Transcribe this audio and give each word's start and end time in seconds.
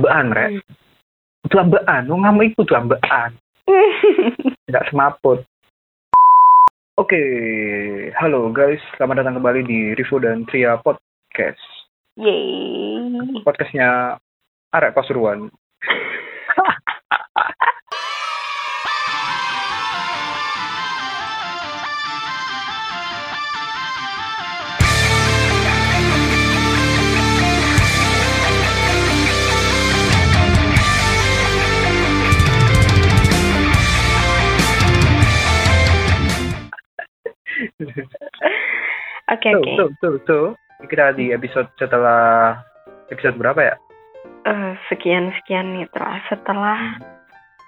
ambaan 0.00 0.32
rek. 0.32 0.50
Hmm. 0.56 1.44
itu 1.44 1.56
ambaan 1.60 2.08
wong 2.08 2.24
ngamuk 2.24 2.48
iku 2.48 2.64
tuh 2.64 2.80
ambaan 2.80 3.36
tidak 4.64 4.84
semaput. 4.88 5.44
Oke 6.96 7.20
halo 8.16 8.48
guys 8.48 8.80
selamat 8.96 9.20
datang 9.20 9.36
kembali 9.36 9.60
di 9.68 9.92
Rivo 9.92 10.16
dan 10.16 10.48
Tria 10.48 10.80
Podcast. 10.80 11.60
Yeay. 12.16 13.44
podcastnya 13.44 14.16
Arek 14.72 14.96
Pasuruan 14.96 15.52
Oke 39.34 39.50
so, 39.54 39.58
oke. 39.62 39.72
so, 39.78 39.84
so, 40.02 40.08
so, 40.26 40.36
kita 40.90 41.14
di 41.14 41.30
episode 41.30 41.70
setelah 41.78 42.58
episode 43.14 43.38
berapa 43.38 43.60
ya 43.62 43.76
Eh, 44.40 44.72
sekian 44.88 45.28
sekian 45.36 45.76
nih 45.76 45.86
telah 45.92 46.16
setelah 46.32 46.80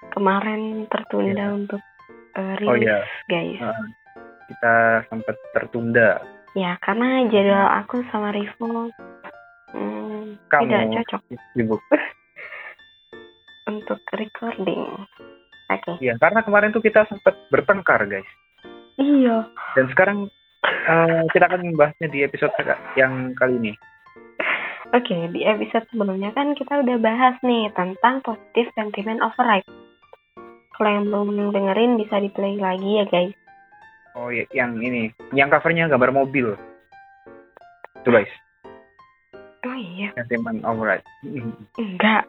kemarin 0.09 0.89
tertunda 0.89 1.53
untuk 1.53 1.81
eh, 2.33 2.57
oh 2.65 2.73
rilis 2.75 2.89
iya 2.89 2.99
guys. 3.29 3.61
uh, 3.61 3.85
kita 4.49 4.73
sempat 5.09 5.35
tertunda 5.53 6.17
Ya 6.53 6.77
karena 6.85 7.25
jadwal 7.33 7.65
aku 7.81 8.05
sama 8.13 8.29
Rivo 8.33 8.89
hmm, 9.73 10.37
Kamu. 10.49 10.69
tidak 10.69 10.83
cocok 11.01 11.21
sibuk 11.53 11.81
untuk 13.71 14.01
recording. 14.17 14.85
Oke. 15.73 15.93
ya 16.03 16.13
karena 16.21 16.45
kemarin 16.45 16.69
tuh 16.73 16.83
kita 16.83 17.05
sempat 17.09 17.33
bertengkar 17.49 18.05
guys 18.05 18.27
Iya. 18.95 19.49
dan 19.73 19.85
sekarang 19.89 20.17
eh, 20.63 21.21
kita 21.33 21.45
akan 21.47 21.73
membahasnya 21.73 22.07
di 22.07 22.21
episode 22.21 22.53
yang 22.93 23.33
kali 23.33 23.57
ini. 23.57 23.73
Oke, 24.93 25.17
di 25.33 25.41
episode 25.41 25.89
sebelumnya 25.89 26.29
kan 26.31 26.53
kita 26.53 26.77
udah 26.77 27.01
bahas 27.01 27.33
nih 27.41 27.73
tentang 27.73 28.21
positive 28.21 28.69
sentiment 28.77 29.25
override. 29.25 29.65
Kalau 30.73 30.89
yang 30.89 31.05
belum 31.09 31.49
dengerin 31.49 31.97
bisa 31.97 32.17
di 32.17 32.29
play 32.29 32.57
lagi 32.57 33.01
ya 33.01 33.05
guys. 33.05 33.33
oh 34.13 34.29
iya 34.29 34.45
yang 34.53 34.77
ini. 34.77 35.09
Yang 35.33 35.57
covernya 35.57 35.89
gambar 35.89 36.13
mobil. 36.13 36.53
Tuh 38.05 38.13
guys. 38.13 38.29
Oh 39.63 39.73
iya, 39.73 40.13
sentiment 40.13 40.61
override 40.61 41.01
Mm, 41.23 41.55
enggak. 41.79 42.23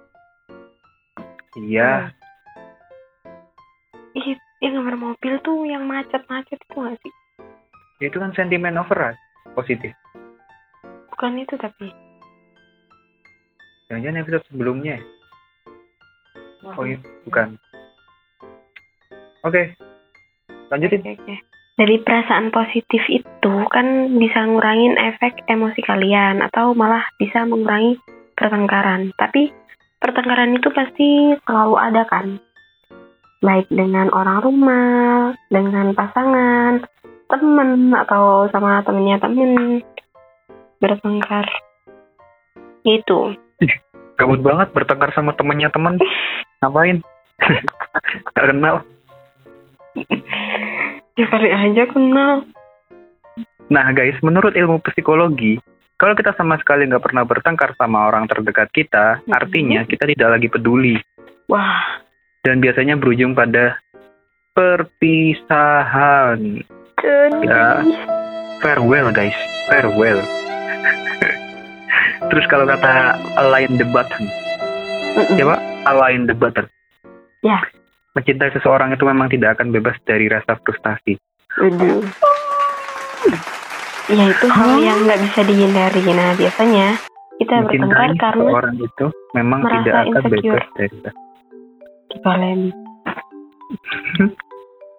iya. 1.61 2.09
Ih, 4.15 4.39
yang 4.65 4.81
gambar 4.81 4.97
mobil 4.97 5.37
tuh 5.45 5.69
yang 5.69 5.85
macet-macet 5.85 6.57
itu 6.57 6.75
nggak 6.75 6.97
sih? 7.05 7.13
itu 8.01 8.17
kan 8.17 8.33
sentiment 8.33 8.81
override 8.81 9.21
positif 9.53 9.93
Bukan 11.15 11.39
itu 11.39 11.55
tapi. 11.61 11.93
jangan-jangan 13.87 14.21
episode 14.25 14.45
sebelumnya 14.51 14.97
oh 16.65 16.85
iya 16.89 16.99
bukan 17.29 17.61
oke 19.45 19.63
lanjutin 20.73 21.05
Oke, 21.05 21.13
oke. 21.21 21.37
Dari 21.75 21.99
perasaan 22.07 22.55
positif 22.55 23.03
itu 23.11 23.55
kan 23.67 24.15
bisa 24.15 24.47
ngurangin 24.47 24.95
efek 24.95 25.43
emosi 25.51 25.83
kalian 25.83 26.39
atau 26.39 26.71
malah 26.71 27.03
bisa 27.19 27.43
mengurangi 27.43 27.99
pertengkaran. 28.39 29.11
Tapi 29.19 29.51
pertengkaran 29.99 30.55
itu 30.55 30.71
pasti 30.71 31.35
selalu 31.43 31.75
ada 31.75 32.07
kan. 32.07 32.39
Baik 33.45 33.69
dengan 33.69 34.09
orang 34.17 34.41
rumah, 34.41 35.37
dengan 35.53 35.93
pasangan, 35.93 36.81
temen 37.29 37.93
atau 37.93 38.49
sama 38.49 38.81
temennya 38.83 39.21
temen 39.21 39.85
bertengkar. 40.81 41.45
Gitu. 42.85 43.37
gabut 44.15 44.41
banget 44.47 44.71
bertengkar 44.71 45.11
sama 45.11 45.35
temennya 45.35 45.75
temen 45.75 45.99
ngapain 46.63 47.03
gak 48.37 48.47
kenal 48.47 48.87
Ya 51.15 51.27
kali 51.31 51.47
aja 51.47 51.87
kenal. 51.87 52.43
Nah 53.71 53.87
guys, 53.95 54.19
menurut 54.19 54.51
ilmu 54.59 54.83
psikologi, 54.83 55.63
kalau 55.95 56.19
kita 56.19 56.35
sama 56.35 56.59
sekali 56.59 56.91
nggak 56.91 57.07
pernah 57.07 57.23
bertengkar 57.23 57.79
sama 57.79 58.11
orang 58.11 58.27
terdekat 58.27 58.69
kita, 58.75 59.23
Mhm. 59.23 59.31
artinya 59.31 59.81
kita 59.87 60.11
tidak 60.11 60.29
lagi 60.35 60.49
peduli. 60.51 60.99
Wah, 61.47 62.03
Dan 62.45 62.61
biasanya 62.61 63.01
berujung 63.01 63.33
pada 63.33 63.81
perpisahan. 64.53 66.39
sedih. 67.01 67.45
Ya. 67.45 67.81
Farewell 68.61 69.09
guys, 69.13 69.37
farewell. 69.69 70.21
Terus 72.33 72.47
kalau 72.49 72.65
kata 72.65 73.17
align 73.37 73.77
the 73.77 73.85
button, 73.93 74.25
Mm-mm. 75.21 75.37
siapa? 75.37 75.57
Align 75.85 76.25
the 76.25 76.37
button. 76.37 76.65
Ya. 77.45 77.61
Mencintai 78.17 78.55
seseorang 78.57 78.95
itu 78.97 79.05
memang 79.05 79.29
tidak 79.29 79.61
akan 79.61 79.75
bebas 79.75 79.97
dari 80.09 80.29
rasa 80.33 80.57
frustasi. 80.65 81.21
Aduh. 81.61 82.05
Ya 84.09 84.25
itu 84.33 84.47
hal 84.49 84.81
yang 84.81 85.01
nggak 85.05 85.21
bisa 85.29 85.41
dihindari. 85.45 86.01
Nah 86.13 86.37
biasanya 86.37 87.01
kita 87.41 87.69
bertengkar 87.69 87.89
Mencintai 87.89 88.17
karena 88.21 88.45
seseorang 88.49 88.77
itu 88.81 89.07
memang 89.35 89.61
tidak 89.65 89.95
akan 90.09 90.23
insecure. 90.25 90.61
bebas 90.61 90.67
dari 90.79 91.24
kalian. 92.23 92.71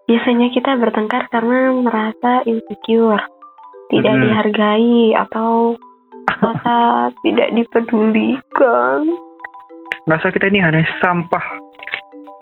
Biasanya 0.06 0.48
kita 0.54 0.78
bertengkar 0.78 1.26
karena 1.34 1.74
merasa 1.74 2.46
insecure, 2.46 3.24
tidak 3.90 4.14
Mm-mm. 4.14 4.24
dihargai 4.30 5.18
atau 5.18 5.80
merasa 6.42 6.76
tidak 7.24 7.50
dipedulikan. 7.56 9.02
rasa 10.06 10.30
kita 10.30 10.54
ini 10.54 10.62
hanya 10.62 10.86
sampah. 11.02 11.42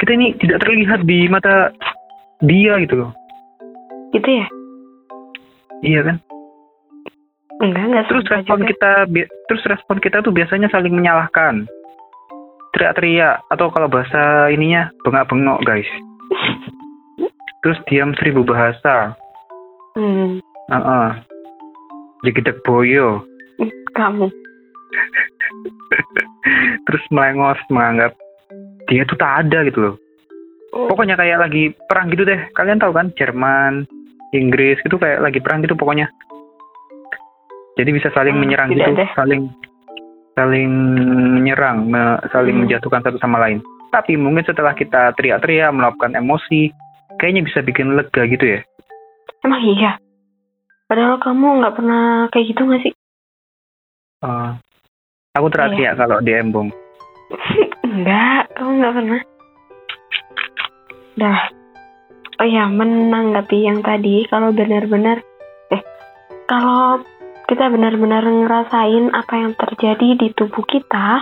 Kita 0.04 0.12
ini 0.20 0.36
tidak 0.36 0.68
terlihat 0.68 1.08
di 1.08 1.32
mata 1.32 1.72
dia 2.44 2.76
gitu 2.84 3.00
loh. 3.00 3.12
Gitu 4.12 4.28
ya? 4.28 4.48
Iya 5.80 6.02
kan? 6.04 6.18
Enggak, 7.64 7.84
enggak 7.88 8.04
Terus 8.12 8.26
respon 8.28 8.60
juga. 8.60 8.70
kita 8.76 8.92
terus 9.48 9.64
respon 9.72 9.98
kita 10.04 10.18
tuh 10.20 10.36
biasanya 10.36 10.68
saling 10.68 10.92
menyalahkan. 10.92 11.64
Teriak-teriak 12.74 13.46
atau 13.48 13.70
kalau 13.70 13.86
bahasa 13.86 14.50
ininya 14.50 14.90
bengak-bengok, 15.02 15.62
guys. 15.62 15.88
Terus 17.62 17.78
diam 17.86 18.12
seribu 18.18 18.42
bahasa. 18.44 19.14
Hmm, 19.94 20.42
Heeh. 20.68 21.10
Jegedek 22.24 22.64
boyo. 22.64 23.24
kamu. 23.94 24.26
Terus 26.84 27.04
melengos 27.10 27.58
menganggap 27.70 28.12
dia 28.90 29.06
tuh 29.06 29.16
tak 29.16 29.46
ada 29.46 29.64
gitu 29.64 29.80
loh. 29.80 29.96
Pokoknya 30.74 31.14
kayak 31.14 31.40
lagi 31.40 31.72
perang 31.86 32.10
gitu 32.10 32.26
deh. 32.26 32.50
Kalian 32.52 32.82
tahu 32.82 32.92
kan 32.92 33.14
Jerman, 33.14 33.86
Inggris 34.34 34.82
gitu 34.82 34.98
kayak 34.98 35.22
lagi 35.22 35.38
perang 35.38 35.62
gitu 35.62 35.78
pokoknya. 35.78 36.10
Jadi 37.78 37.90
bisa 37.90 38.10
saling 38.12 38.34
Ah, 38.34 38.42
menyerang 38.42 38.70
gitu, 38.70 38.90
deh. 38.92 39.10
saling 39.14 39.50
saling 40.34 40.70
menyerang, 41.40 41.86
me- 41.86 42.22
saling 42.34 42.58
Hmm. 42.58 42.66
menjatuhkan 42.66 43.02
satu 43.06 43.18
sama 43.22 43.42
lain. 43.42 43.62
Tapi 43.94 44.18
mungkin 44.18 44.42
setelah 44.42 44.74
kita 44.74 45.14
teriak-teriak, 45.14 45.70
melakukan 45.70 46.18
emosi, 46.18 46.74
kayaknya 47.22 47.46
bisa 47.46 47.62
bikin 47.62 47.94
lega 47.94 48.26
gitu 48.26 48.58
ya. 48.58 48.60
Emang 49.46 49.62
iya? 49.62 50.02
Padahal 50.90 51.22
kamu 51.22 51.62
nggak 51.62 51.76
pernah 51.78 52.04
kayak 52.34 52.48
gitu 52.54 52.62
nggak 52.66 52.82
sih? 52.90 52.94
Eh, 54.26 54.50
aku 55.38 55.48
teriak-teriak 55.54 55.94
kalau 55.98 56.18
dia 56.26 56.42
embong. 56.42 56.74
Enggak, 57.86 58.50
kamu 58.58 58.70
nggak 58.82 58.96
pernah. 58.98 59.22
Dah. 61.14 61.42
Oh 62.42 62.48
ya, 62.50 62.66
menanggapi 62.66 63.70
yang 63.70 63.86
tadi, 63.86 64.26
kalau 64.26 64.50
benar-benar, 64.50 65.22
eh, 65.70 65.82
kalau 66.50 67.06
kita 67.54 67.70
benar-benar 67.70 68.26
ngerasain 68.26 69.14
apa 69.14 69.34
yang 69.38 69.54
terjadi 69.54 70.10
di 70.18 70.28
tubuh 70.34 70.66
kita, 70.66 71.22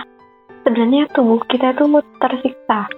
sebenarnya 0.64 1.04
tubuh 1.12 1.44
kita 1.44 1.76
tuh 1.76 2.00
tersiksa. 2.16 2.88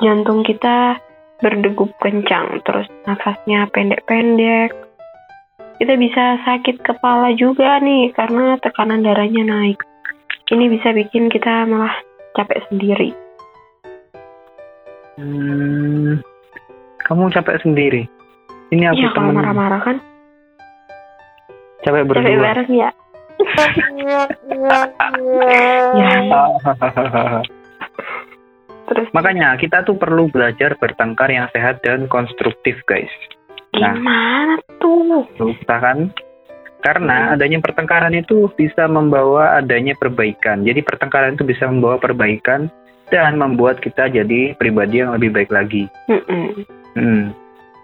Jantung 0.00 0.40
kita 0.40 0.96
berdegup 1.44 1.92
kencang, 2.00 2.64
terus 2.64 2.88
nafasnya 3.04 3.68
pendek-pendek. 3.76 4.72
Kita 5.84 6.00
bisa 6.00 6.40
sakit 6.48 6.80
kepala 6.80 7.36
juga 7.36 7.76
nih, 7.76 8.08
karena 8.16 8.56
tekanan 8.56 9.04
darahnya 9.04 9.44
naik. 9.44 9.76
Ini 10.48 10.72
bisa 10.72 10.96
bikin 10.96 11.28
kita 11.28 11.68
malah 11.68 11.92
capek 12.40 12.64
sendiri. 12.72 13.12
Hmm, 15.20 16.24
kamu 17.04 17.36
capek 17.36 17.60
sendiri. 17.60 18.08
Ini 18.72 18.96
aku 18.96 19.12
kalau 19.12 19.28
temen 19.28 19.36
marah-marah 19.44 19.80
kan 19.84 19.96
capek 21.82 22.02
capek 22.02 22.08
berdua. 22.08 22.42
bareng 22.42 22.70
ya. 22.70 22.90
ya. 25.98 26.14
terus 28.86 29.08
Makanya 29.10 29.58
kita 29.58 29.82
tuh 29.82 29.98
perlu 29.98 30.30
belajar 30.30 30.78
bertengkar 30.78 31.32
yang 31.32 31.50
sehat 31.50 31.82
dan 31.82 32.06
konstruktif, 32.06 32.78
guys. 32.86 33.10
Nah. 33.72 33.96
gimana 33.96 34.54
tuh? 34.78 35.24
Susah 35.40 35.78
kan? 35.80 35.98
Karena 36.82 37.30
Hmm. 37.30 37.34
adanya 37.38 37.58
pertengkaran 37.62 38.12
itu 38.12 38.50
bisa 38.58 38.90
membawa 38.90 39.56
adanya 39.56 39.94
perbaikan. 39.94 40.66
Jadi 40.66 40.82
pertengkaran 40.82 41.38
itu 41.38 41.46
bisa 41.46 41.70
membawa 41.70 41.96
perbaikan 42.02 42.66
dan 43.08 43.38
membuat 43.38 43.78
kita 43.78 44.10
jadi 44.10 44.58
pribadi 44.58 44.98
yang 44.98 45.14
lebih 45.14 45.30
baik 45.30 45.50
lagi. 45.54 45.86
Mm-mm. 46.10 46.66
Hmm. 46.98 47.24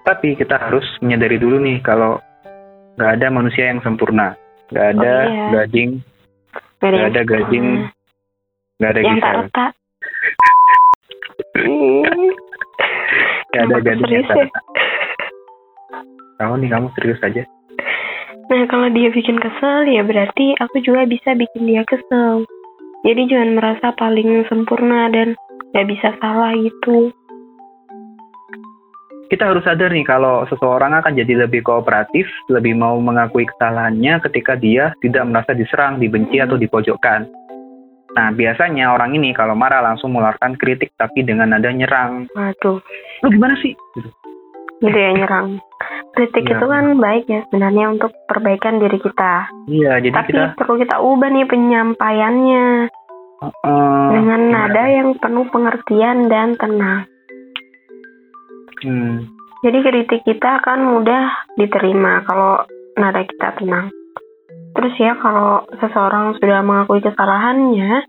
Tapi 0.03 0.35
kita 0.35 0.59
harus 0.59 0.85
menyadari 1.05 1.39
dulu 1.39 1.63
nih 1.63 1.79
kalau 1.85 2.19
nggak 2.99 3.23
ada 3.23 3.27
manusia 3.31 3.71
yang 3.71 3.79
sempurna. 3.87 4.35
Nggak 4.75 4.87
ada 4.99 5.13
Oh, 5.15 5.31
iya. 5.31 5.47
gading, 5.63 5.91
Gak 6.83 6.91
nggak 6.91 7.11
ada 7.15 7.23
gading, 7.23 7.67
nggak 8.83 8.91
ada 8.91 9.01
yang 9.07 9.19
tak 9.23 9.35
retak. 9.39 9.73
Hmm. 11.55 12.03
Nggak 13.55 13.63
ada 13.65 13.77
gading 13.87 14.11
yang 14.11 14.27
tak 14.27 14.37
ya? 14.43 14.49
Kamu 16.39 16.55
nih, 16.59 16.71
kamu 16.71 16.87
serius 16.99 17.23
aja. 17.23 17.43
Nah 18.49 18.63
kalau 18.67 18.89
dia 18.91 19.13
bikin 19.13 19.39
kesel 19.39 19.87
ya 19.87 20.03
berarti 20.03 20.57
aku 20.59 20.83
juga 20.83 21.07
bisa 21.07 21.39
bikin 21.39 21.71
dia 21.71 21.87
kesel. 21.87 22.49
Jadi 23.07 23.31
jangan 23.31 23.55
merasa 23.55 23.95
paling 23.95 24.43
sempurna 24.51 25.07
dan 25.15 25.39
gak 25.71 25.87
bisa 25.87 26.17
salah 26.19 26.51
gitu. 26.57 27.15
Kita 29.29 29.45
harus 29.53 29.65
sadar 29.65 29.93
nih 29.93 30.09
kalau 30.09 30.49
seseorang 30.49 30.97
akan 30.97 31.13
jadi 31.13 31.45
lebih 31.45 31.61
kooperatif, 31.61 32.25
lebih 32.49 32.73
mau 32.73 32.97
mengakui 32.97 33.45
kesalahannya 33.45 34.25
ketika 34.25 34.57
dia 34.57 34.97
tidak 35.05 35.29
merasa 35.29 35.53
diserang, 35.53 36.01
dibenci 36.01 36.41
atau 36.41 36.57
dipojokkan. 36.57 37.29
Nah, 38.17 38.33
biasanya 38.33 38.89
orang 38.97 39.13
ini 39.21 39.37
kalau 39.37 39.53
marah 39.53 39.85
langsung 39.85 40.17
mengeluarkan 40.17 40.57
kritik 40.57 40.97
tapi 40.97 41.23
dengan 41.23 41.53
nada 41.53 41.69
nyerang. 41.69 42.25
Waduh, 42.33 42.81
Lu 43.23 43.29
gimana 43.29 43.55
sih? 43.61 43.77
Gitu. 43.77 44.09
gitu 44.79 44.97
ya 44.97 45.11
nyerang. 45.13 45.61
Kritik 46.17 46.49
Iya. 46.49 46.55
itu 46.57 46.67
kan 46.67 46.85
baik 46.99 47.25
ya 47.29 47.41
sebenarnya 47.47 47.85
untuk 47.95 48.11
perbaikan 48.27 48.81
diri 48.81 48.99
kita. 48.99 49.33
Iya, 49.69 50.01
jadi 50.01 50.15
Tapi 50.15 50.31
kita 50.33 50.45
perlu 50.57 50.75
kita 50.81 50.97
ubah 51.05 51.29
nih 51.31 51.47
penyampaiannya 51.47 52.67
eh, 53.45 54.09
dengan 54.09 54.41
nada 54.51 54.85
yang 54.89 55.15
penuh 55.21 55.47
pengertian 55.53 56.33
dan 56.33 56.57
tenang. 56.57 57.07
Hmm, 58.85 59.27
Jadi 59.67 59.79
kritik 59.83 60.23
kita 60.23 60.63
akan 60.63 60.79
mudah 60.95 61.25
diterima 61.59 62.23
kalau 62.23 62.63
nada 62.95 63.27
kita 63.27 63.59
tenang. 63.59 63.91
Terus 64.79 64.95
ya 65.03 65.19
kalau 65.19 65.67
seseorang 65.83 66.39
sudah 66.39 66.63
mengakui 66.63 67.03
kesalahannya, 67.03 68.07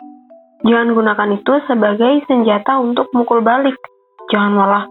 jangan 0.61 0.93
gunakan 0.93 1.29
itu 1.41 1.53
sebagai 1.65 2.21
senjata 2.29 2.77
untuk 2.77 3.09
mukul 3.17 3.41
balik. 3.41 3.73
Jangan 4.29 4.53
malah, 4.53 4.85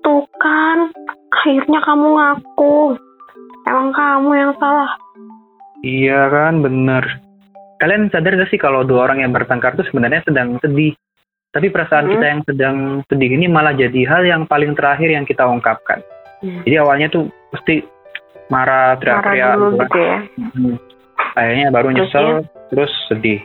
tuh 0.00 0.24
kan, 0.40 0.88
akhirnya 1.28 1.84
kamu 1.84 2.06
ngaku. 2.16 2.96
Emang 3.68 3.92
kamu 3.92 4.30
yang 4.32 4.52
salah. 4.56 4.96
iya 5.84 6.32
kan, 6.32 6.64
bener. 6.64 7.04
Kalian 7.76 8.08
sadar 8.08 8.40
gak 8.40 8.48
sih 8.48 8.56
kalau 8.56 8.80
dua 8.88 9.12
orang 9.12 9.20
yang 9.20 9.36
bertengkar 9.36 9.76
itu 9.76 9.84
sebenarnya 9.92 10.24
sedang 10.24 10.56
sedih? 10.64 10.96
Tapi 11.54 11.70
perasaan 11.70 12.10
Hmm. 12.10 12.12
kita 12.18 12.26
yang 12.26 12.40
sedang 12.42 12.76
sedih 13.06 13.30
ini 13.38 13.46
malah 13.46 13.70
jadi 13.78 14.02
hal 14.10 14.26
yang 14.26 14.42
paling 14.50 14.74
terakhir 14.74 15.06
yang 15.06 15.22
kita 15.22 15.46
ungkapkan. 15.46 16.02
Hmm. 16.42 16.66
Jadi 16.66 16.76
awalnya 16.82 17.06
tuh 17.14 17.30
pasti 17.54 17.78
marah, 18.50 18.98
teriak-teriak, 18.98 19.54
gitu 19.54 19.62
kan. 19.62 19.78
gitu 19.86 19.98
ya. 20.02 20.18
Hmm. 20.50 20.74
Akhirnya 21.38 21.66
baru 21.70 21.88
Terus 21.94 21.98
nyesel, 22.10 22.26
terus 22.74 22.92
sedih. 23.06 23.40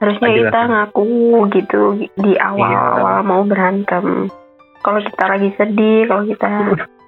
Harusnya 0.00 0.28
kita 0.30 0.60
ngaku 0.72 1.04
gitu 1.52 1.82
di 2.16 2.32
awal-awal 2.40 3.20
mau 3.26 3.42
berantem. 3.44 4.32
Kalau 4.80 5.00
kita 5.02 5.24
lagi 5.28 5.50
sedih, 5.58 6.08
kalau 6.08 6.24
kita 6.24 6.48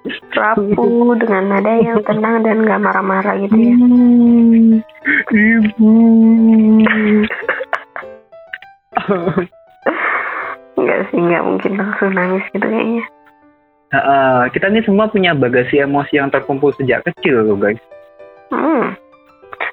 rapuh 0.37 1.17
dengan 1.17 1.43
nada 1.49 1.73
yang 1.81 2.03
tenang 2.05 2.45
dan 2.45 2.61
gak 2.67 2.81
marah-marah 2.83 3.35
gitu 3.41 3.57
ya. 3.57 3.75
Ibu. 5.33 5.89
Enggak 10.81 10.99
sih, 11.13 11.19
nggak 11.21 11.45
mungkin 11.45 11.71
langsung 11.77 12.11
nangis 12.17 12.45
gitu 12.49 12.65
kayaknya. 12.65 13.05
Heeh, 13.91 14.39
kita 14.55 14.71
ini 14.71 14.81
semua 14.81 15.11
punya 15.11 15.37
bagasi 15.37 15.77
emosi 15.83 16.17
yang 16.17 16.33
terkumpul 16.33 16.73
sejak 16.73 17.05
kecil 17.05 17.43
loh 17.45 17.59
guys. 17.59 17.77
Hmm, 18.49 18.97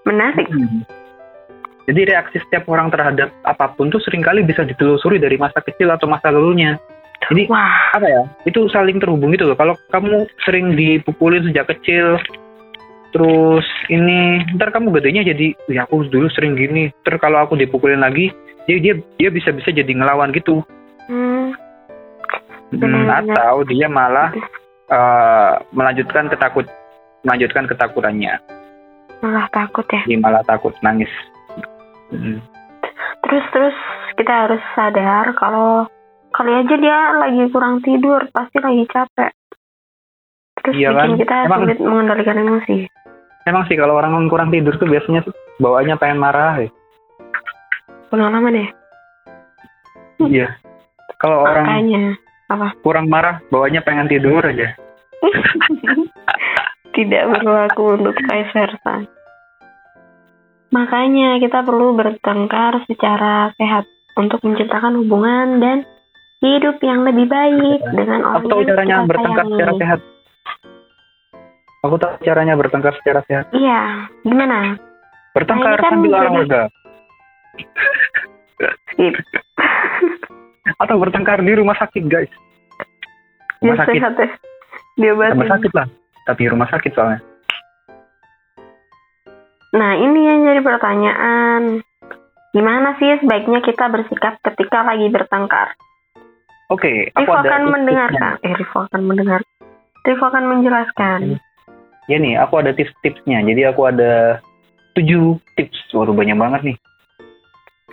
menarik. 0.05 0.45
Jadi 1.89 2.01
reaksi 2.05 2.37
setiap 2.45 2.69
orang 2.69 2.93
terhadap 2.93 3.33
apa 3.49 3.73
pun 3.73 3.89
tuh 3.89 4.03
sering 4.05 4.21
kali 4.21 4.45
bisa 4.45 4.67
ditelusuri 4.67 5.17
dari 5.17 5.41
masa 5.41 5.65
kecil 5.65 5.89
atau 5.89 6.05
masa 6.05 6.29
lalunya. 6.29 6.77
Jadi 7.31 7.49
Wah, 7.49 7.97
apa 7.97 8.05
ya? 8.05 8.23
Itu 8.45 8.69
saling 8.69 9.01
terhubung 9.01 9.33
gitu 9.33 9.49
loh. 9.49 9.57
Kalau 9.57 9.75
kamu 9.89 10.29
sering 10.45 10.77
dipukulin 10.77 11.49
sejak 11.49 11.71
kecil, 11.73 12.21
terus 13.17 13.65
ini 13.89 14.45
ntar 14.59 14.75
kamu 14.75 14.93
gedenya 15.01 15.25
jadi, 15.33 15.57
ya 15.73 15.89
aku 15.89 16.05
dulu 16.13 16.29
sering 16.35 16.59
gini. 16.59 16.93
Terus 17.07 17.23
kalau 17.23 17.41
aku 17.41 17.57
dipukulin 17.57 18.05
lagi, 18.05 18.35
jadi 18.69 18.79
dia 18.83 18.95
dia 19.17 19.31
bisa 19.33 19.55
bisa 19.55 19.73
jadi 19.73 19.89
ngelawan 19.89 20.35
gitu. 20.37 20.61
Hmm, 21.09 21.47
Hmm, 22.69 23.09
atau 23.09 23.65
dia 23.65 23.89
malah 23.89 24.29
eh, 24.87 25.53
melanjutkan 25.73 26.29
ketakut 26.29 26.69
melanjutkan 27.23 27.65
ketakutannya. 27.65 28.37
malah 29.19 29.49
takut 29.51 29.83
ya. 29.89 30.05
Dia 30.05 30.15
malah 30.17 30.45
takut 30.45 30.71
nangis. 30.79 31.11
Hmm. 32.09 32.39
Terus 33.25 33.45
terus 33.51 33.77
kita 34.15 34.47
harus 34.47 34.63
sadar 34.73 35.35
kalau 35.35 35.89
kali 36.31 36.55
aja 36.55 36.75
dia 36.77 36.99
lagi 37.17 37.51
kurang 37.51 37.81
tidur, 37.81 38.29
pasti 38.31 38.61
lagi 38.61 38.85
capek. 38.87 39.33
Terus 40.61 40.75
Iya 40.77 40.89
bikin 40.93 41.01
kan? 41.01 41.19
kita 41.19 41.37
Emang- 41.49 41.61
sulit 41.65 41.79
mengendalikan 41.81 42.37
emosi. 42.39 42.77
Emang 43.43 43.65
sih 43.65 43.75
kalau 43.75 43.97
orang 43.97 44.13
kurang 44.29 44.53
tidur 44.53 44.77
tuh 44.77 44.87
biasanya 44.87 45.25
tuh 45.25 45.33
bawaannya 45.57 45.97
pengen 45.97 46.21
marah 46.21 46.61
ya. 46.61 46.69
Pengalaman 48.07 48.55
ya. 48.55 48.67
Iya. 50.21 50.49
Kalau 51.19 51.43
orang 51.43 51.67
Makanya 51.67 52.05
kurang 52.81 53.07
marah, 53.11 53.43
bawaannya 53.51 53.83
pengen 53.83 54.09
tidur 54.09 54.41
aja. 54.41 54.73
tidak 56.97 57.23
berlaku 57.29 57.99
untuk 57.99 58.15
vice 58.17 58.53
versa. 58.55 58.95
Makanya 60.71 61.41
kita 61.41 61.65
perlu 61.65 61.93
bertengkar 61.93 62.85
secara 62.87 63.51
sehat 63.57 63.85
untuk 64.15 64.41
menciptakan 64.43 64.95
hubungan 64.97 65.59
dan 65.59 65.79
hidup 66.39 66.79
yang 66.81 67.03
lebih 67.03 67.27
baik 67.27 67.81
dengan 67.93 68.23
orang 68.23 68.39
Aku 68.39 68.47
tahu 68.47 68.61
yang 68.63 68.69
caranya 68.71 68.95
kita 68.95 69.09
bertengkar 69.11 69.45
sayangi. 69.45 69.55
secara 69.55 69.73
sehat. 69.75 70.01
Aku 71.79 71.95
tahu 71.97 72.13
caranya 72.23 72.55
bertengkar 72.55 72.95
secara 72.99 73.21
sehat. 73.27 73.45
Iya, 73.51 73.81
gimana? 74.23 74.59
Bertengkar 75.35 75.75
Nah, 75.75 75.83
kan 75.83 75.91
sambil 75.95 76.11
jadi- 76.11 76.21
olahraga 76.21 76.63
Skip. 78.93 79.15
Atau 80.77 81.01
bertengkar 81.01 81.41
di 81.41 81.57
rumah 81.57 81.77
sakit, 81.81 82.05
guys. 82.05 82.33
Rumah 83.65 83.77
sakit, 83.81 83.97
sehat 83.97 84.15
ya. 84.21 84.29
Dia 84.99 85.13
rumah 85.15 85.49
sakit 85.49 85.73
lah. 85.73 85.87
Tapi 86.29 86.43
rumah 86.53 86.69
sakit 86.69 86.93
soalnya. 86.93 87.21
Nah, 89.73 89.93
ini 89.97 90.21
yang 90.25 90.39
jadi 90.45 90.61
pertanyaan. 90.65 91.81
Gimana 92.57 92.97
sih 92.97 93.21
sebaiknya 93.21 93.61
kita 93.61 93.93
bersikap 93.93 94.41
ketika 94.41 94.81
lagi 94.81 95.13
bertengkar? 95.13 95.77
Oke, 96.73 97.13
aku 97.17 97.29
Rivo 97.29 97.33
ada 97.37 97.49
akan 97.49 97.63
mendengarkan. 97.73 98.33
Eh, 98.45 98.53
Rivo 98.57 98.79
akan 98.89 99.03
mendengar. 99.05 99.41
Rivo 100.05 100.25
akan 100.29 100.45
menjelaskan. 100.57 101.21
Ya 102.09 102.17
nih, 102.17 102.41
aku 102.41 102.61
ada 102.61 102.73
tips-tipsnya. 102.73 103.45
Jadi 103.45 103.69
aku 103.69 103.89
ada 103.89 104.41
tujuh 104.97 105.37
tips. 105.57 105.93
Waduh, 105.93 106.17
banyak 106.17 106.37
banget 106.37 106.61
nih. 106.73 106.77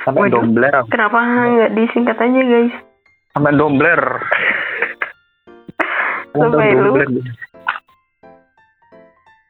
Sampai 0.06 0.30
Waduh. 0.30 0.46
dombler. 0.46 0.76
Kenapa 0.94 1.18
nggak 1.18 1.72
disingkat 1.74 2.18
aja, 2.22 2.42
guys? 2.46 2.74
Sampai 3.34 3.58
dombler. 3.58 4.02
Sampai 6.38 6.78
lu. 6.78 6.94
Dombler. 6.94 7.10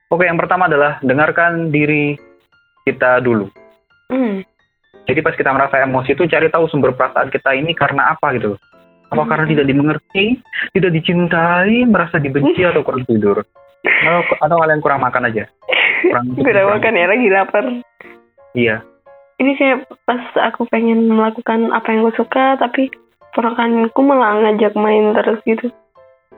Oke, 0.08 0.24
yang 0.24 0.40
pertama 0.40 0.72
adalah 0.72 0.96
dengarkan 1.04 1.76
diri 1.76 2.16
kita 2.88 3.20
dulu. 3.20 3.52
Hmm. 4.08 4.46
Jadi 5.06 5.20
pas 5.20 5.36
kita 5.36 5.52
merasa 5.52 5.84
emosi 5.84 6.16
itu 6.16 6.24
cari 6.26 6.48
tahu 6.48 6.72
sumber 6.72 6.96
perasaan 6.96 7.30
kita 7.30 7.52
ini 7.52 7.76
karena 7.76 8.16
apa 8.16 8.32
gitu. 8.40 8.56
Apa 9.12 9.22
Hmm. 9.22 9.30
karena 9.30 9.46
tidak 9.52 9.66
dimengerti, 9.68 10.26
tidak 10.72 10.92
dicintai, 10.96 11.84
merasa 11.86 12.18
dibenci 12.18 12.64
atau 12.64 12.82
kurang 12.82 13.04
tidur. 13.06 13.44
Atau, 13.86 14.22
atau 14.40 14.58
kalian 14.58 14.82
kurang 14.82 15.04
makan 15.04 15.30
aja. 15.30 15.46
Kurang 16.06 16.38
udah 16.38 16.66
makan 16.78 17.02
ya, 17.02 17.06
lagi 17.10 17.28
lapar. 17.34 17.66
Iya. 18.54 18.78
Ini 19.36 19.52
kayak 19.60 19.78
pas 20.08 20.24
aku 20.48 20.64
pengen 20.72 21.12
melakukan 21.12 21.76
apa 21.76 21.92
yang 21.92 22.08
gue 22.08 22.16
suka, 22.16 22.56
tapi 22.56 22.88
ponakanku 23.36 24.00
malah 24.00 24.40
ngajak 24.40 24.72
main 24.80 25.12
terus 25.12 25.44
gitu. 25.44 25.68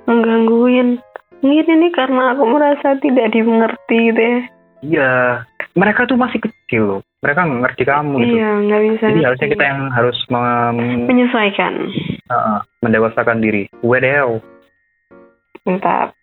Menggangguin. 0.10 0.98
Mungkin 1.46 1.68
ini 1.78 1.94
karena 1.94 2.34
aku 2.34 2.44
merasa 2.50 2.98
tidak 2.98 3.30
dimengerti 3.30 3.98
gitu 4.10 4.22
ya. 4.22 4.40
Iya. 4.82 5.14
Mereka 5.78 6.10
tuh 6.10 6.18
masih 6.18 6.42
kecil 6.42 6.82
loh. 6.90 7.02
Mereka 7.22 7.46
nggak 7.46 7.62
ngerti 7.70 7.84
kamu 7.86 8.14
gitu. 8.18 8.34
Iya, 8.42 8.50
nggak 8.66 8.82
bisa. 8.82 9.06
Jadi 9.14 9.22
harusnya 9.26 9.48
kita 9.54 9.66
yang 9.70 9.82
harus 9.94 10.18
mem- 10.34 11.06
menyesuaikan. 11.06 11.74
Heeh, 12.34 12.60
mendewasakan 12.82 13.38
diri. 13.46 13.70
Wedel. 13.86 14.42
Mantap. 15.70 16.18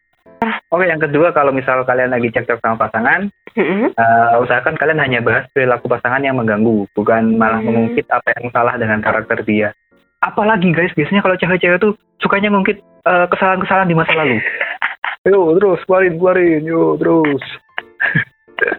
Oke, 0.75 0.91
yang 0.91 0.99
kedua 0.99 1.31
kalau 1.31 1.55
misal 1.55 1.87
kalian 1.87 2.11
lagi 2.11 2.35
cekcok 2.35 2.59
sama 2.59 2.75
pasangan, 2.77 3.31
eh, 3.55 4.35
usahakan 4.43 4.75
kalian 4.75 4.99
hanya 4.99 5.23
bahas 5.23 5.47
perilaku 5.55 5.87
pasangan 5.87 6.19
yang 6.19 6.35
mengganggu, 6.35 6.91
bukan 6.91 7.39
malah 7.39 7.63
mengungkit 7.63 8.11
apa 8.11 8.35
yang 8.35 8.51
salah 8.51 8.75
dengan 8.75 8.99
karakter 8.99 9.47
dia. 9.47 9.71
Apalagi 10.19 10.75
guys, 10.75 10.91
biasanya 10.93 11.23
kalau 11.23 11.39
cewek-cewek 11.39 11.79
tuh 11.79 11.95
sukanya 12.19 12.51
ngungkit 12.51 12.83
eh, 12.83 13.27
kesalahan-kesalahan 13.31 13.87
di 13.87 13.95
masa 13.95 14.19
lalu. 14.19 14.43
Yo, 15.25 15.57
terus 15.57 15.81
keluarin, 15.87 16.21
keluarin, 16.21 16.63
yo, 16.67 17.01
terus. 17.01 17.41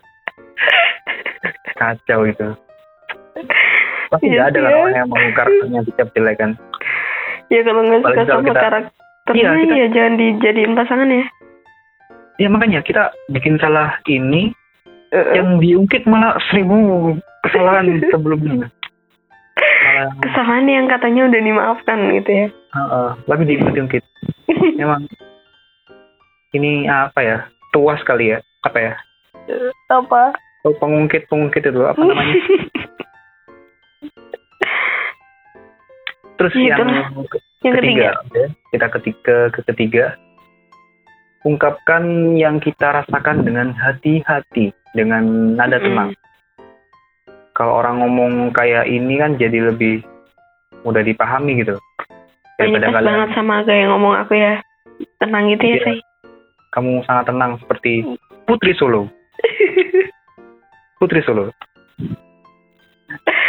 Kacau 1.73 2.21
itu. 2.23 2.47
Pasti 4.07 4.25
Iya 4.29 4.45
nggak 4.45 4.49
ada 4.53 4.59
kan 4.61 4.69
ya. 4.69 4.77
orang 4.77 4.93
yang 4.93 5.09
mau 5.09 5.25
karakternya 5.33 5.79
dicap 5.83 6.07
jelek 6.13 6.35
kan. 6.37 6.51
Ya 7.49 7.65
kalau 7.65 7.81
nggak 7.81 8.01
suka 8.03 8.21
sama 8.29 8.45
kita- 8.45 8.61
karakternya 8.61 9.41
Iya, 9.41 9.57
kita- 9.57 9.73
ya 9.75 9.87
jangan 9.89 10.13
dijadiin 10.21 10.73
pasangan 10.77 11.09
ya. 11.09 11.23
Ya 12.35 12.47
makanya 12.47 12.81
kita 12.81 13.11
bikin 13.29 13.57
salah 13.57 13.99
ini 14.05 14.51
Eh, 15.13 15.37
yang 15.37 15.61
diungkit 15.61 16.03
malah 16.03 16.35
seribu 16.49 16.75
kesalahan 17.39 17.87
sebelumnya. 18.11 18.67
Malah, 19.55 20.11
Kesalahan 20.19 20.65
yang 20.67 20.89
katanya 20.89 21.29
udah 21.29 21.39
dimaafkan 21.39 21.99
gitu 22.11 22.31
ya. 22.35 22.47
Heeh, 22.51 23.09
lebih 23.29 23.45
diungkit-ungkit. 23.47 24.03
Memang 24.81 25.07
ini 26.51 26.89
apa 26.89 27.19
ya? 27.21 27.37
Tuas 27.71 28.01
kali 28.03 28.35
ya? 28.35 28.43
Apa 28.65 28.77
ya? 28.81 28.93
Apa? 29.87 30.35
Oh, 30.65 30.73
pengungkit 30.75 31.29
pengungkit 31.29 31.63
itu 31.63 31.79
apa 31.79 32.01
namanya? 32.09 32.35
Terus 36.35 36.51
Ya, 36.59 36.75
yang 36.75 36.91
yang 37.63 37.73
ketiga. 37.79 38.07
oke. 38.19 38.43
kita 38.73 38.87
ketika 38.99 39.37
ke 39.53 39.61
ketiga 39.71 40.17
ungkapkan 41.45 42.03
yang 42.33 42.57
kita 42.57 42.89
rasakan 42.91 43.45
dengan 43.45 43.69
hati-hati 43.71 44.73
dengan 44.97 45.53
nada 45.53 45.77
tenang. 45.77 46.17
Kalau 47.53 47.79
orang 47.79 48.01
ngomong 48.03 48.51
kayak 48.51 48.89
ini 48.89 49.15
kan 49.15 49.37
jadi 49.37 49.71
lebih 49.71 50.03
mudah 50.83 51.05
dipahami 51.05 51.61
gitu. 51.63 51.77
Oh, 51.77 52.59
Daripada 52.59 52.87
pas 52.89 52.93
kalian 52.99 53.07
banget 53.13 53.29
sama 53.31 53.55
kayak 53.63 53.87
ngomong 53.93 54.13
aku 54.17 54.33
ya. 54.35 54.53
Tenang 55.19 55.43
gitu 55.51 55.63
ya, 55.63 55.75
Iya. 55.75 55.83
say. 55.85 55.97
kamu 56.71 57.07
sangat 57.07 57.31
tenang 57.31 57.55
seperti 57.55 58.03
Putri 58.43 58.75
Solo. 58.75 59.07
Putri 60.99 61.23
Solo. 61.23 61.47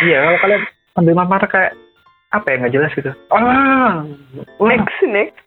Iya, 0.06 0.18
kalau 0.22 0.38
kalian 0.38 0.62
ambil 0.94 1.14
marah 1.18 1.50
kayak 1.50 1.72
apa 2.30 2.46
ya 2.46 2.56
nggak 2.62 2.74
jelas 2.74 2.92
gitu. 2.94 3.10
Ah, 3.34 4.06
wah, 4.62 4.68
Next, 4.70 4.94
next. 5.02 5.38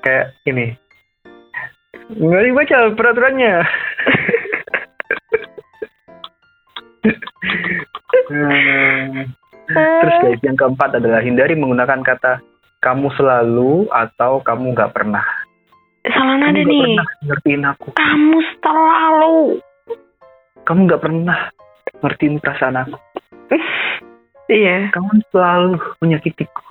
kayak 0.00 0.32
ini. 0.46 0.72
Nggak 2.08 2.42
dibaca 2.48 2.76
peraturannya. 2.96 3.54
Terus 9.68 10.16
guys, 10.24 10.40
yang 10.40 10.56
keempat 10.56 10.96
adalah 10.96 11.20
hindari 11.20 11.52
menggunakan 11.52 12.00
kata 12.00 12.40
kamu 12.80 13.12
selalu 13.20 13.92
atau 13.92 14.40
kamu 14.40 14.72
nggak 14.72 14.92
pernah. 14.96 15.24
Salah 16.08 16.40
Kamu 16.40 16.40
nada 16.40 16.60
nih. 16.64 16.80
pernah 16.80 17.08
ngertiin 17.28 17.62
aku. 17.68 17.88
Kamu 17.92 18.38
selalu. 18.64 19.38
Kamu 20.64 20.80
nggak 20.88 21.02
pernah 21.04 21.38
ngertiin 22.00 22.40
perasaan 22.40 22.76
aku. 22.86 22.96
Iya. 24.48 24.88
Kamu 24.96 25.12
selalu 25.28 25.76
menyakitiku. 26.00 26.64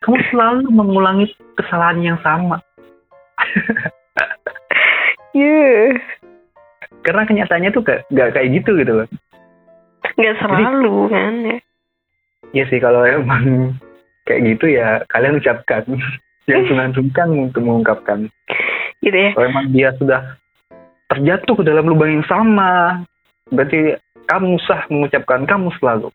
Kamu 0.00 0.16
selalu 0.32 0.72
mengulangi 0.72 1.28
kesalahan 1.52 2.00
yang 2.00 2.16
sama. 2.24 2.64
Iya. 5.34 5.98
Karena 7.04 7.22
kenyataannya 7.26 7.70
tuh 7.74 7.82
gak, 7.84 8.06
gak 8.14 8.32
kayak 8.32 8.48
gitu 8.62 8.78
gitu 8.80 8.92
loh. 9.02 9.08
Nggak 10.14 10.36
selalu 10.40 10.96
kan 11.10 11.34
ya. 11.42 11.58
Iya 12.54 12.64
sih 12.70 12.78
kalau 12.78 13.02
emang 13.02 13.74
kayak 14.24 14.42
gitu 14.54 14.70
ya 14.70 15.02
kalian 15.10 15.42
ucapkan. 15.42 15.84
Jangan 16.46 16.64
sungkan-sungkan 16.68 17.28
untuk 17.50 17.62
mengungkapkan. 17.64 18.28
Gitu 19.00 19.16
ya. 19.16 19.32
Kalau 19.34 19.46
emang 19.48 19.66
dia 19.72 19.90
sudah 19.96 20.36
terjatuh 21.08 21.54
ke 21.56 21.64
dalam 21.64 21.88
lubang 21.88 22.20
yang 22.20 22.26
sama, 22.28 23.00
berarti 23.48 23.96
kamu 24.28 24.60
sah 24.64 24.84
mengucapkan 24.92 25.48
kamu 25.48 25.72
selalu. 25.80 26.08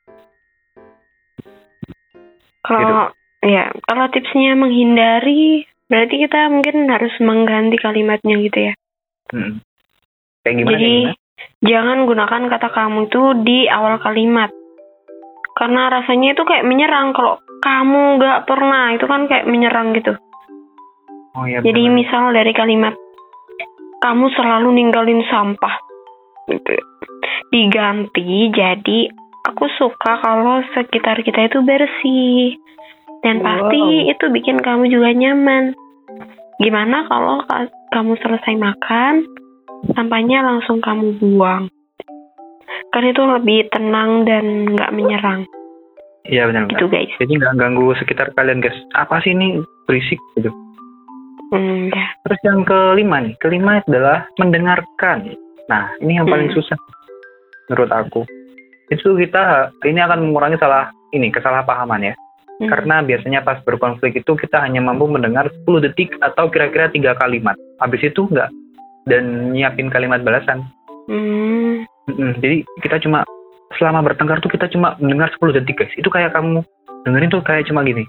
Kalau 2.61 3.09
ya, 3.41 3.73
kalau 3.89 4.05
tipsnya 4.13 4.53
menghindari 4.53 5.65
berarti 5.89 6.15
kita 6.21 6.53
mungkin 6.53 6.85
harus 6.85 7.13
mengganti 7.17 7.77
kalimatnya 7.81 8.35
gitu 8.45 8.59
ya. 8.69 8.73
Hmm. 9.29 9.62
Kayak 10.43 10.55
gimana? 10.55 10.71
Jadi 10.74 10.93
kayak 10.93 11.15
gimana? 11.15 11.27
jangan 11.59 11.98
gunakan 12.07 12.43
kata 12.51 12.67
kamu 12.71 13.00
itu 13.07 13.21
di 13.43 13.59
awal 13.67 13.95
kalimat. 14.00 14.51
Karena 15.55 15.91
rasanya 15.91 16.33
itu 16.33 16.43
kayak 16.48 16.63
menyerang 16.63 17.12
kalau 17.12 17.39
kamu 17.59 18.15
nggak 18.15 18.39
pernah 18.48 18.95
itu 18.95 19.05
kan 19.05 19.27
kayak 19.27 19.45
menyerang 19.48 19.91
gitu. 19.91 20.15
Oh 21.36 21.43
iya. 21.43 21.59
Jadi 21.59 21.83
benar. 21.83 21.95
misal 21.95 22.24
dari 22.31 22.53
kalimat 22.55 22.95
kamu 24.00 24.25
selalu 24.33 24.69
ninggalin 24.71 25.21
sampah. 25.27 25.75
Gitu. 26.48 26.79
Diganti 27.51 28.50
jadi 28.55 29.00
aku 29.45 29.65
suka 29.75 30.24
kalau 30.24 30.63
sekitar 30.74 31.19
kita 31.21 31.51
itu 31.51 31.59
bersih. 31.62 32.55
Dan 33.19 33.43
pasti 33.43 33.75
Wow. 33.75 34.12
itu 34.15 34.25
bikin 34.31 34.63
kamu 34.63 34.88
juga 34.88 35.12
nyaman. 35.12 35.75
Gimana 36.63 37.03
kalau 37.12 37.43
ka- 37.43 37.67
kamu 37.89 38.13
selesai 38.22 38.55
makan, 38.55 39.25
sampahnya 39.93 40.46
langsung 40.46 40.79
kamu 40.81 41.17
buang. 41.17 41.69
Kan 42.89 43.03
itu 43.05 43.22
lebih 43.22 43.69
tenang 43.69 44.25
dan 44.25 44.74
nggak 44.74 44.93
menyerang. 44.93 45.46
Iya 46.29 46.50
benar. 46.50 46.69
Gitu 46.69 46.86
guys. 46.89 47.10
Jadi 47.17 47.38
nggak 47.38 47.58
ganggu 47.58 47.93
sekitar 47.98 48.34
kalian 48.38 48.62
guys. 48.62 48.77
Apa 48.93 49.22
sih 49.25 49.34
ini 49.34 49.62
berisik 49.89 50.22
gitu. 50.38 50.53
Hmm, 51.50 51.89
ya. 51.89 52.08
Terus 52.25 52.39
yang 52.46 52.62
kelima 52.62 53.25
nih, 53.25 53.34
kelima 53.41 53.81
adalah 53.81 54.29
mendengarkan. 54.38 55.34
Nah, 55.65 55.89
ini 56.01 56.22
yang 56.22 56.29
paling 56.29 56.53
Hmm. 56.53 56.58
susah 56.62 56.77
menurut 57.69 57.89
aku. 57.89 58.22
Itu 58.93 59.17
kita 59.17 59.74
ini 59.86 59.98
akan 60.01 60.29
mengurangi 60.29 60.62
salah 60.62 60.93
ini 61.13 61.34
kesalahpahaman 61.34 62.10
ya. 62.10 62.13
Hmm. 62.59 62.67
Karena 62.67 62.99
biasanya 62.99 63.39
pas 63.47 63.63
berkonflik 63.63 64.19
itu 64.19 64.31
kita 64.35 64.59
hanya 64.59 64.83
mampu 64.83 65.07
mendengar 65.07 65.47
10 65.63 65.85
detik 65.87 66.11
atau 66.19 66.51
kira-kira 66.51 66.91
tiga 66.91 67.15
kalimat. 67.15 67.55
Habis 67.79 68.11
itu 68.11 68.27
enggak 68.27 68.51
dan 69.07 69.55
nyiapin 69.55 69.87
kalimat 69.87 70.19
balasan. 70.21 70.67
Hmm. 71.07 71.87
Mm-mm. 72.11 72.35
Jadi 72.43 72.67
kita 72.83 72.99
cuma 72.99 73.23
selama 73.79 74.03
bertengkar 74.11 74.43
tuh 74.43 74.51
kita 74.51 74.67
cuma 74.75 74.99
mendengar 74.99 75.31
10 75.39 75.55
detik 75.55 75.79
guys. 75.79 75.93
Itu 75.95 76.11
kayak 76.11 76.35
kamu 76.35 76.59
dengerin 77.07 77.31
tuh 77.31 77.41
kayak 77.47 77.63
cuma 77.71 77.87
gini. 77.87 78.03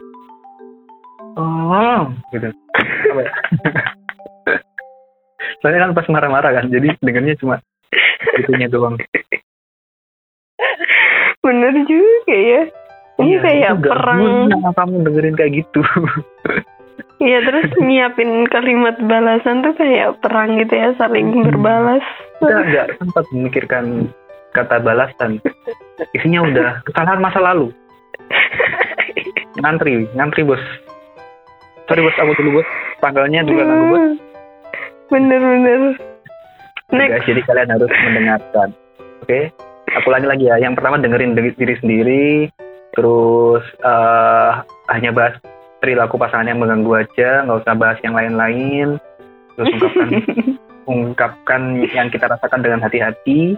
Oh, 1.38 2.10
gitu. 2.34 2.50
Ya? 2.50 3.30
Soalnya 5.62 5.86
kan 5.86 5.94
pas 5.94 6.08
marah-marah 6.10 6.52
kan, 6.56 6.66
jadi 6.72 6.96
dengernya 6.98 7.36
cuma 7.38 7.62
itunya 8.40 8.66
doang. 8.66 8.96
Bener 11.44 11.74
juga 11.86 12.34
ya. 12.34 12.62
Ini 13.16 13.26
Iya, 13.26 13.40
kayak 13.40 13.72
perang. 13.82 14.20
guna 14.46 14.70
kamu 14.70 14.94
dengerin 15.02 15.34
kayak 15.34 15.52
gitu. 15.58 15.80
Iya 17.20 17.44
terus 17.44 17.68
nyiapin 17.76 18.48
kalimat 18.48 18.96
balasan 18.98 19.60
tuh 19.60 19.76
kayak 19.76 20.16
perang 20.20 20.56
gitu 20.56 20.72
ya 20.72 20.96
saling 20.96 21.28
Hmm. 21.30 21.44
berbalas. 21.44 22.00
kita 22.40 22.56
nggak 22.64 22.86
sempat 22.96 23.24
memikirkan 23.30 23.84
kata 24.52 24.80
balasan. 24.80 25.36
Isinya 26.16 26.40
udah 26.42 26.80
kesalahan 26.80 27.20
masa 27.20 27.44
lalu. 27.44 27.68
Ngantri, 29.54 30.08
ngantri 30.10 30.42
bos. 30.42 30.64
Sorry 31.84 32.00
bos, 32.00 32.16
aku 32.16 32.32
dulu 32.38 32.60
bos. 32.60 32.68
Tanggalnya 32.98 33.44
juga 33.44 33.68
nggak 33.68 33.84
bos. 33.86 34.04
Bener-bener. 35.10 35.80
Oke, 36.88 36.96
Next. 36.96 37.12
guys, 37.12 37.26
jadi 37.26 37.40
kalian 37.44 37.70
harus 37.70 37.92
mendengarkan. 38.00 38.68
Oke, 39.20 39.40
aku 39.92 40.06
lanjut 40.08 40.30
lagi 40.30 40.48
ya. 40.48 40.56
Yang 40.56 40.80
pertama 40.80 40.96
dengerin 40.96 41.36
diri 41.36 41.74
sendiri, 41.76 42.24
terus 42.94 43.64
eh, 43.80 44.50
hanya 44.90 45.10
bahas 45.14 45.34
perilaku 45.80 46.20
pasangan 46.20 46.48
yang 46.50 46.60
mengganggu 46.60 47.06
aja, 47.06 47.46
nggak 47.46 47.60
usah 47.64 47.74
bahas 47.76 47.98
yang 48.04 48.14
lain-lain. 48.14 48.88
Terus 49.56 49.68
ungkapkan 49.74 50.08
ungkapkan 50.92 51.62
yang 51.94 52.08
kita 52.10 52.26
rasakan 52.26 52.60
dengan 52.60 52.80
hati-hati, 52.82 53.56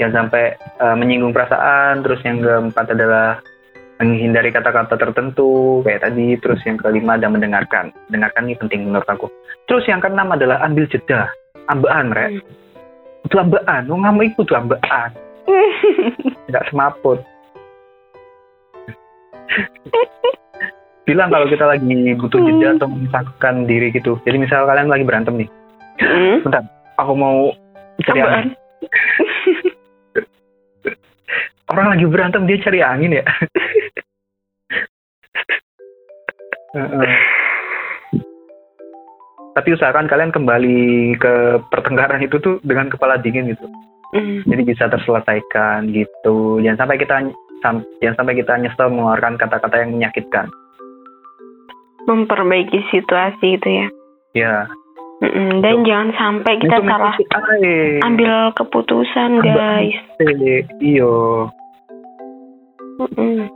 jangan 0.00 0.26
sampai 0.26 0.56
eh, 0.56 0.96
menyinggung 0.96 1.34
perasaan. 1.34 2.06
Terus 2.06 2.20
yang 2.24 2.40
keempat 2.40 2.86
adalah 2.96 3.42
menghindari 3.96 4.52
kata-kata 4.52 4.96
tertentu 4.96 5.80
kayak 5.84 6.06
tadi. 6.06 6.38
Terus 6.40 6.60
yang 6.64 6.78
kelima 6.80 7.20
ada 7.20 7.28
mendengarkan. 7.28 7.92
Mendengarkan 8.08 8.48
ini 8.48 8.56
penting 8.56 8.80
menurut 8.88 9.08
aku. 9.08 9.26
Terus 9.66 9.84
yang 9.90 9.98
keenam 9.98 10.30
adalah 10.30 10.62
ambil 10.62 10.86
jeda, 10.86 11.26
ambaan, 11.66 12.14
rek 12.14 12.40
itu 13.26 13.36
ambaan, 13.42 13.90
wong 13.90 14.06
ngamu 14.06 14.20
iku 14.30 14.46
tuh 14.46 14.54
ambaan, 14.54 15.10
tidak 16.46 16.64
semaput. 16.70 17.18
Bilang 21.06 21.30
kalau 21.30 21.46
kita 21.46 21.62
lagi 21.62 21.86
butuh 22.18 22.42
jeda 22.42 22.74
atau 22.76 22.90
memisahkan 22.90 23.64
diri 23.70 23.94
gitu. 23.94 24.18
Jadi 24.26 24.36
misal 24.42 24.66
kalian 24.66 24.90
lagi 24.90 25.06
berantem 25.06 25.38
nih, 25.38 25.48
Hmm. 26.02 26.42
bentar, 26.44 26.66
aku 26.98 27.12
mau 27.16 27.54
cari 28.04 28.20
angin. 28.20 28.52
Orang 31.66 31.90
lagi 31.90 32.04
berantem 32.06 32.46
dia 32.46 32.62
cari 32.62 32.82
angin 32.82 33.22
ya. 33.22 33.24
Tapi 39.56 39.72
usahakan 39.72 40.04
kalian 40.04 40.36
kembali 40.36 41.16
ke 41.16 41.64
pertengkaran 41.72 42.20
itu 42.20 42.36
tuh 42.44 42.60
dengan 42.60 42.92
kepala 42.92 43.16
dingin 43.16 43.56
gitu. 43.56 43.64
Hmm. 44.12 44.44
Jadi 44.44 44.62
bisa 44.68 44.84
terselesaikan 44.92 45.90
gitu. 45.96 46.60
Jangan 46.60 46.84
sampai 46.84 47.00
kita 47.00 47.24
jangan 47.64 48.16
sampai 48.16 48.34
kita 48.38 48.52
nyesel 48.60 48.92
mengeluarkan 48.92 49.40
kata-kata 49.40 49.76
yang 49.82 49.96
menyakitkan. 49.96 50.46
Memperbaiki 52.06 52.86
situasi 52.94 53.58
itu 53.58 53.68
ya. 53.68 53.86
Ya. 54.36 54.56
Mm-mm. 55.24 55.64
Dan 55.64 55.88
jangan 55.88 56.10
sampai 56.12 56.60
kita 56.60 56.76
Itu 56.76 56.88
salah 56.92 57.14
si 57.16 57.24
Ae. 57.32 58.04
ambil 58.04 58.52
keputusan 58.52 59.30
guys. 59.40 59.96
Eh, 60.20 60.60
Iyo. 60.84 61.48
Mm-mm. 63.00 63.48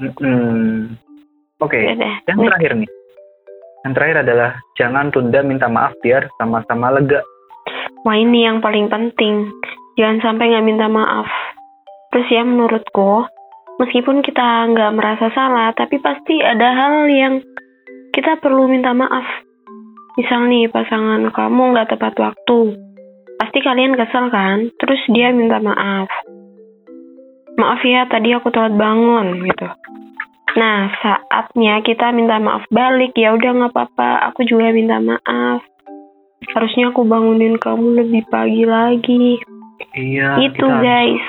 Mm-mm. 0.00 0.96
Oke. 1.60 1.76
Ya. 1.76 2.24
Yang 2.24 2.38
terakhir 2.48 2.72
nih. 2.80 2.90
Yang 3.84 3.92
terakhir 4.00 4.16
adalah 4.24 4.50
jangan 4.80 5.12
tunda 5.12 5.40
minta 5.44 5.68
maaf 5.68 5.92
biar 6.00 6.24
sama-sama 6.40 6.88
lega. 6.96 7.20
Wah 8.08 8.16
ini 8.16 8.48
yang 8.48 8.64
paling 8.64 8.88
penting. 8.88 9.52
Jangan 10.00 10.24
sampai 10.24 10.56
nggak 10.56 10.66
minta 10.66 10.88
maaf. 10.88 11.28
Terus 12.12 12.28
ya 12.32 12.42
menurutku, 12.48 13.28
meskipun 13.80 14.22
kita 14.22 14.70
nggak 14.70 14.94
merasa 14.94 15.26
salah, 15.34 15.70
tapi 15.74 15.98
pasti 15.98 16.38
ada 16.40 16.68
hal 16.74 17.08
yang 17.10 17.34
kita 18.14 18.38
perlu 18.38 18.70
minta 18.70 18.94
maaf. 18.94 19.26
Misal 20.14 20.46
nih 20.46 20.70
pasangan 20.70 21.26
kamu 21.34 21.62
nggak 21.74 21.90
tepat 21.96 22.14
waktu. 22.22 22.78
Pasti 23.34 23.58
kalian 23.58 23.98
kesel 23.98 24.30
kan? 24.30 24.70
Terus 24.78 25.02
dia 25.10 25.34
minta 25.34 25.58
maaf. 25.58 26.06
Maaf 27.58 27.82
ya, 27.82 28.06
tadi 28.06 28.30
aku 28.34 28.50
telat 28.54 28.74
bangun 28.78 29.42
gitu. 29.46 29.66
Nah, 30.54 30.86
saatnya 31.02 31.82
kita 31.82 32.14
minta 32.14 32.38
maaf 32.38 32.62
balik. 32.70 33.18
Ya 33.18 33.34
udah 33.34 33.50
nggak 33.50 33.72
apa-apa, 33.74 34.30
aku 34.30 34.46
juga 34.46 34.70
minta 34.70 35.02
maaf. 35.02 35.66
Harusnya 36.54 36.94
aku 36.94 37.02
bangunin 37.02 37.58
kamu 37.58 37.98
lebih 37.98 38.22
pagi 38.30 38.62
lagi. 38.62 39.42
Iya. 39.94 40.38
itu 40.38 40.62
kita- 40.62 40.82
guys. 40.82 41.26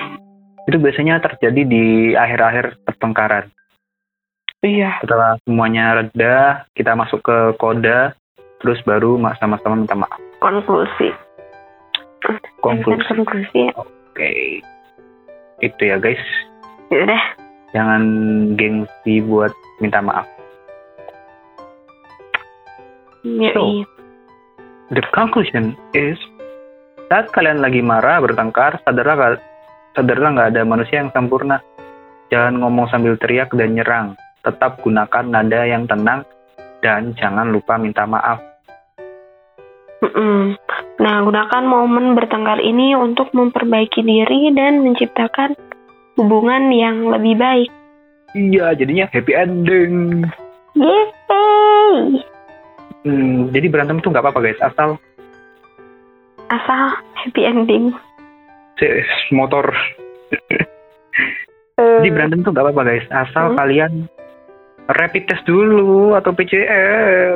Itu 0.65 0.77
biasanya 0.81 1.21
terjadi 1.21 1.61
di 1.61 1.83
akhir-akhir 2.17 2.81
pertengkaran. 2.85 3.53
Iya. 4.65 4.97
Setelah 5.05 5.37
semuanya 5.45 6.01
reda, 6.01 6.65
kita 6.73 6.97
masuk 6.97 7.21
ke 7.21 7.37
koda, 7.61 8.17
terus 8.65 8.81
baru 8.81 9.21
ma- 9.21 9.37
sama-sama 9.37 9.77
minta 9.77 9.93
maaf. 9.93 10.17
Konklusi. 10.41 11.13
Konklusi. 12.65 13.13
Konklusi. 13.13 13.69
ya. 13.69 13.73
Oke. 13.77 14.31
Itu 15.61 15.81
ya 15.85 16.01
guys. 16.01 16.21
Yaudah. 16.89 17.23
Jangan 17.77 18.03
gengsi 18.57 19.21
buat 19.21 19.53
minta 19.77 20.01
maaf. 20.01 20.25
Yoi. 23.21 23.85
The 24.93 25.01
conclusion 25.13 25.77
is 25.97 26.17
saat 27.09 27.29
kalian 27.33 27.61
lagi 27.61 27.85
marah 27.85 28.21
bertengkar, 28.21 28.81
sadarlah 28.85 29.37
sadarlah 29.95 30.29
nggak 30.35 30.49
ada 30.53 30.61
manusia 30.67 31.01
yang 31.01 31.09
sempurna. 31.15 31.63
Jangan 32.29 32.59
ngomong 32.59 32.91
sambil 32.91 33.15
teriak 33.15 33.49
dan 33.55 33.73
nyerang. 33.73 34.07
Tetap 34.43 34.83
gunakan 34.83 35.25
nada 35.25 35.65
yang 35.65 35.87
tenang 35.89 36.27
dan 36.83 37.15
jangan 37.17 37.49
lupa 37.49 37.79
minta 37.79 38.05
maaf. 38.05 38.37
Mm-mm. 40.03 40.59
Nah, 41.01 41.15
gunakan 41.25 41.63
momen 41.65 42.13
bertengkar 42.13 42.61
ini 42.61 42.93
untuk 42.93 43.31
memperbaiki 43.33 44.05
diri 44.05 44.53
dan 44.53 44.85
menciptakan 44.85 45.57
hubungan 46.19 46.69
yang 46.69 47.09
lebih 47.09 47.35
baik. 47.39 47.71
Iya, 48.35 48.75
jadinya 48.75 49.07
happy 49.09 49.33
ending. 49.33 50.27
Yeay! 50.75 52.19
Hmm, 53.07 53.49
jadi 53.55 53.67
berantem 53.71 54.03
tuh 54.03 54.11
nggak 54.11 54.23
apa-apa 54.27 54.43
guys, 54.43 54.59
asal 54.59 54.99
Asal 56.51 56.83
happy 57.17 57.41
ending. 57.41 57.95
Motor. 59.31 59.65
Eh, 61.75 61.83
Jadi 61.99 62.07
berantem 62.07 62.39
tuh 62.39 62.55
nggak 62.55 62.71
apa-apa 62.71 62.87
guys, 62.87 63.03
asal 63.11 63.51
Hmm. 63.51 63.59
kalian 63.59 63.91
rapid 64.87 65.27
test 65.27 65.43
dulu 65.43 66.15
atau 66.15 66.31
PCR. 66.31 67.35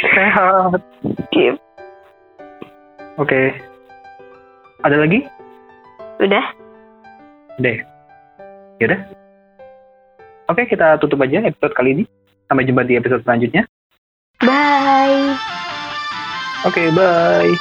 Sehat. 0.00 0.80
Skip. 1.28 1.60
Oke. 3.20 3.52
Ada 4.80 4.96
lagi? 4.96 5.28
Udah? 6.16 6.44
Deh. 7.60 7.84
Yaudah. 8.80 9.00
Oke, 10.48 10.64
kita 10.64 10.96
tutup 10.96 11.20
aja 11.20 11.44
episode 11.44 11.76
kali 11.76 12.00
ini. 12.00 12.04
Sampai 12.48 12.64
jumpa 12.64 12.80
di 12.80 12.96
episode 12.96 13.20
selanjutnya. 13.28 13.68
Bye! 14.40 15.36
Oke, 16.64 16.88
bye. 16.96 17.52